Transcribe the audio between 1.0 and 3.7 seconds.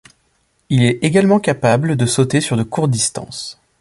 également capable de sauter sur de courtes distances.